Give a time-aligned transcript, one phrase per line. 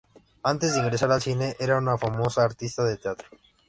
[0.41, 3.27] Antes de ingresar al cine era una famosa artista de teatro.